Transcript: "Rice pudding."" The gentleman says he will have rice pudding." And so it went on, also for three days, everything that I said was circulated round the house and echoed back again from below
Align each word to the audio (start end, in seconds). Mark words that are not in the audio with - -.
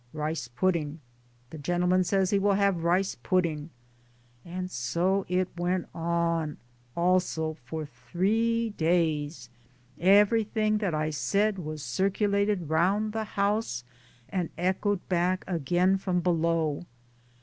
"Rice 0.13 0.47
pudding."" 0.47 0.99
The 1.51 1.59
gentleman 1.59 2.03
says 2.03 2.31
he 2.31 2.39
will 2.39 2.55
have 2.55 2.83
rice 2.83 3.13
pudding." 3.21 3.69
And 4.43 4.71
so 4.71 5.27
it 5.29 5.47
went 5.55 5.89
on, 5.93 6.57
also 6.97 7.53
for 7.65 7.85
three 7.85 8.71
days, 8.71 9.47
everything 9.99 10.79
that 10.79 10.95
I 10.95 11.11
said 11.11 11.59
was 11.59 11.83
circulated 11.83 12.67
round 12.67 13.13
the 13.13 13.25
house 13.37 13.83
and 14.27 14.49
echoed 14.57 15.07
back 15.07 15.43
again 15.47 15.99
from 15.99 16.19
below 16.19 16.83